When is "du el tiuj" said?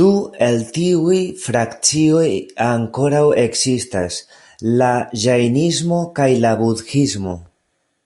0.00-1.16